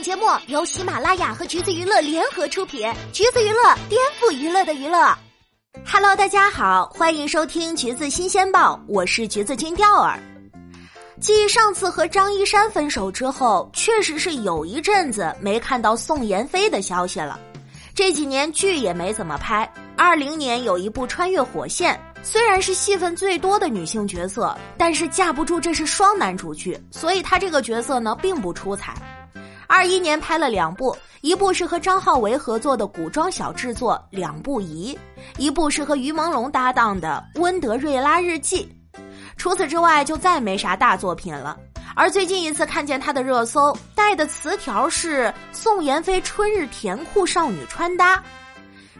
[0.00, 5.14] 本节目由喜马拉雅和橘子娱乐联合出品，橘子娱乐颠覆娱乐的娱乐。
[5.84, 10.18] Hello，大家好，欢迎收听橘子新鲜报，我是橘子君钓儿。
[11.20, 17.38] 继上次和张一山分手之后，确实是有一阵子没看到宋妍霏的消息了。
[17.94, 19.70] 这几年剧也没怎么拍。
[19.98, 28.94] 二零年有一部《穿越火线》，虽然是戏份最多的女性角色，但是架不住这是双男主剧，所以她这个角色呢并不出彩。
[29.70, 34.92] 二一年拍了两部，一部是和张浩维合作的古装小制作《两不疑》，
[35.38, 38.68] 一部是和于朦胧搭档的《温德瑞拉日记》。
[39.36, 41.56] 除此之外，就再没啥大作品了。
[41.94, 48.20] 而最近一次看见他的热搜带的词条是宋妍霏春日甜酷少女穿搭。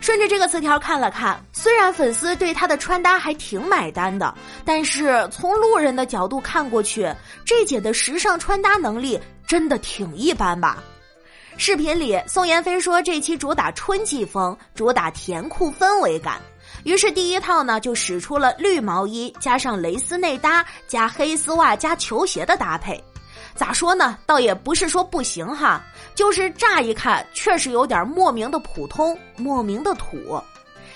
[0.00, 7.08] 顺着这个词条看了看，虽然粉丝对她的穿搭还挺买单的，但是从路人的角度看过去，
[7.44, 10.82] 这姐的时尚穿搭能力真的挺一般吧。
[11.58, 16.40] 视频里，宋妍霏说这期主打春季风，主打甜酷氛围感，
[16.84, 22.98] 于是第一套呢就使出了绿毛衣加上蕾丝内搭加黑丝袜加球鞋的搭配。
[23.60, 24.16] 咋说呢？
[24.24, 25.82] 倒也不是说不行哈，
[26.14, 30.42] 就是乍一看确实有点莫名的普通，莫名的土。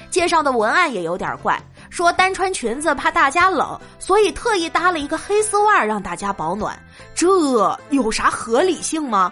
[0.09, 6.75] 介绍的文案也有点怪，说单穿裙子怕大家冷，所以特意搭了一个黑丝袜让大家保暖。
[7.15, 7.29] 这
[7.91, 9.31] 有啥合理性吗？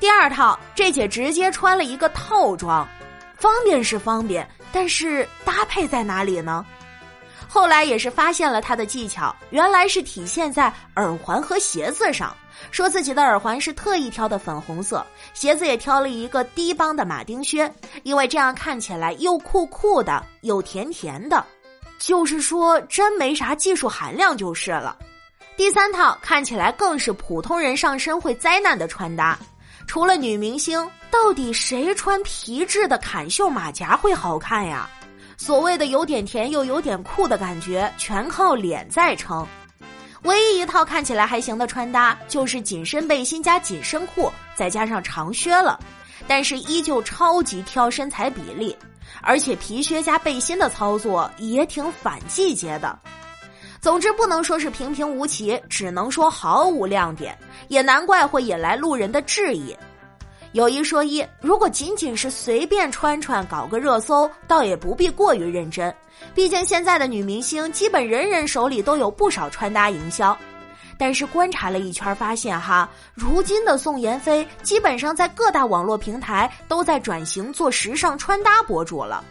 [0.00, 2.84] 第二套，这姐直接穿了一个套装，
[3.36, 6.66] 方便是方便，但是搭配在哪里呢？
[7.48, 12.34] 后来也是发现了他的技巧，原来是体现在耳环和鞋子上。
[12.70, 17.70] 说自己的耳环是特意挑的粉红色，鞋子也挑了一个低帮的马丁靴，
[18.02, 21.44] 因为这样看起来又酷酷的又甜甜的。
[21.98, 24.96] 就是说，真没啥技术含量就是了。
[25.56, 29.38] 第三套看起来更是普通人上身会灾难的穿搭，
[29.86, 34.88] 除了女明星，到底谁穿皮质的坎袖马甲会好看呀？
[35.36, 39.46] 所谓的有点甜又有点酷的感觉，全靠脸在撑。
[40.22, 45.78] 唯一一套看起来还行的穿搭，就是紧身背心加紧身裤，再加上长靴了。
[46.26, 48.76] 但是依旧超级挑身材比例，
[49.20, 52.98] 而且皮靴加背心的操作也挺反季节的。
[53.80, 57.38] 总之不能说是平平无奇，只能说毫无亮点，
[57.68, 59.76] 也难怪会引来路人的质疑。
[60.56, 65.94] 有一说一，如果仅仅是随便穿穿搞个热搜，倒也不必过于认真。
[66.34, 70.34] 毕竟现在的女明星基本人人手里都有不少穿搭营销。
[70.96, 79.22] 但是观察了一圈，发现哈，如今的宋妍霏基本上在各大网络平台都在转型做时尚穿搭博主了。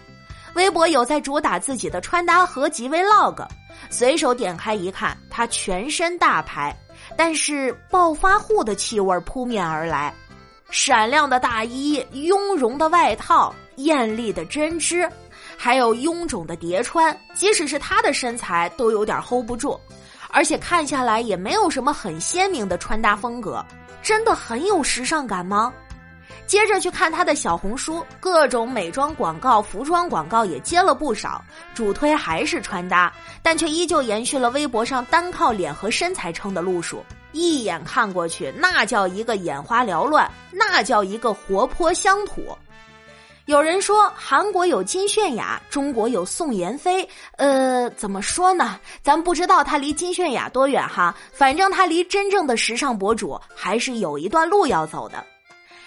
[0.54, 3.48] 微博有在主打自己的穿搭合集 vlog，
[3.90, 6.72] 随手点开一看，她全身大牌，
[7.18, 10.14] 但是暴发户的气味扑面而来。
[10.70, 15.10] 闪亮的大衣、雍容的外套、艳丽的针织，
[15.58, 19.80] 还有臃肿的叠穿，即使是她的身材都有点 hold 不住，
[20.32, 23.64] 而且看下来也没有什么很鲜明的穿搭风格，
[24.02, 25.74] 真的很有时尚感吗？
[26.48, 31.44] 接着去看她的小红书，各种美妆广告、服装广告也接了不少，
[31.74, 37.04] 主推还是穿搭，但却依旧延续了微博上单靠脸和身材撑的路数。
[37.32, 42.56] 一眼看过去，那叫一个眼花缭乱，那叫一个活泼乡土。
[43.46, 47.08] 有人说韩国有金泫雅，中国有宋妍霏。
[47.38, 48.80] 呃，怎么说呢？
[49.04, 55.24] 咱不知道她离金泫雅多远哈，反正她离真正的时尚博主还是有一段路要走的。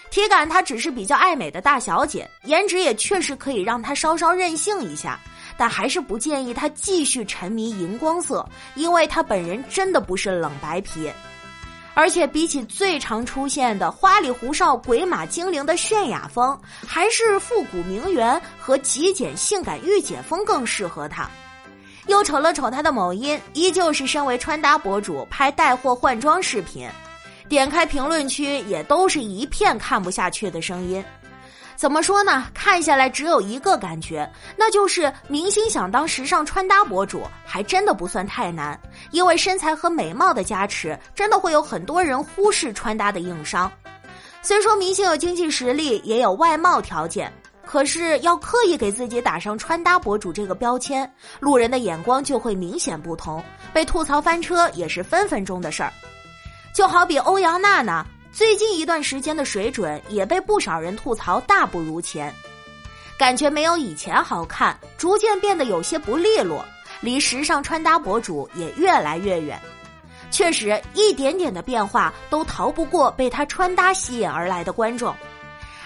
[0.09, 5.19] 体感她只是比较爱美的大小姐，颜值也确实可以让她稍稍任性一下。
[5.57, 11.11] 但还是不建议她继续沉迷荧光色，因为她本人真的不是冷白皮。
[11.95, 21.29] 而且比起最常出现的花里胡哨、鬼马精灵的泫雅风，还是复古名媛和极简性感御姐风更适合她。
[22.07, 26.89] 又瞅了瞅她的某音，依旧是身为穿搭博主拍带货换装视频，
[27.49, 31.03] 点开评论区也都是一片看不下去的声音。
[31.75, 32.45] 怎么说呢？
[32.53, 38.79] 看下来只有一个感觉，那就是明星想当时尚穿搭博主，还真的不算太难。
[39.11, 43.71] 因为身材和美貌的加持，真的会有很多人忽视穿搭的硬伤。
[44.41, 47.31] 虽说明星有经济实力，也有外貌条件，
[47.65, 51.09] 可是要刻意给自己打上穿搭博主这个标签，
[51.39, 53.41] 路人的眼光就会明显不同，
[53.71, 55.93] 被吐槽翻车也是分分钟的事儿。
[56.79, 58.05] 就好比欧阳娜娜。
[58.31, 62.33] 最近一段时间的水准也被不少人吐槽大不如前，
[63.17, 66.63] 感觉没有以前好看，逐渐变得有些不利落，
[67.01, 69.59] 离时尚穿搭博主也越来越远。
[70.31, 75.13] 确实，一点点的变化都逃不过被她穿搭吸引而来的观众。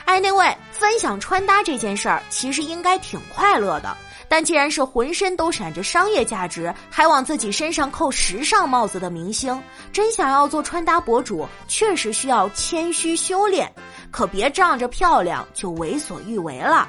[0.05, 3.95] 哎，那位分享穿搭这件事儿，其实应该挺快乐的。
[4.27, 9.61] 但既然是浑身都闪着商业价值，还往自己身上扣时尚帽子的明星，
[9.91, 13.71] 真想要做穿搭博主，确实需要谦虚修炼，
[14.11, 16.87] 可别仗着漂亮就为所欲为了。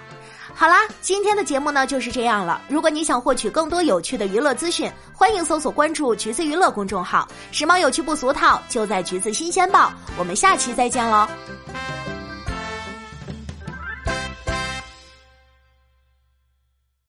[0.55, 2.63] 好啦，今天的节目呢就是这样了。
[2.69, 9.93] 如果你想获取更多有趣的娱乐资讯，欢迎搜索关注“橘子娱乐”公众号，时髦有趣不俗套，就在“橘子新鲜报”。
[10.17, 11.27] 我们下期再见喽。